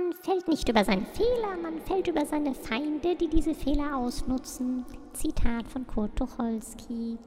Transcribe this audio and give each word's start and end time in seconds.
Man 0.00 0.12
fällt 0.14 0.48
nicht 0.48 0.68
über 0.68 0.82
seine 0.82 1.04
Fehler, 1.04 1.56
man 1.60 1.78
fällt 1.80 2.08
über 2.08 2.24
seine 2.24 2.54
Feinde, 2.54 3.14
die 3.16 3.28
diese 3.28 3.54
Fehler 3.54 3.96
ausnutzen. 3.96 4.86
Zitat 5.12 5.68
von 5.68 5.86
Kurt 5.86 6.16
Tucholsky. 6.16 7.18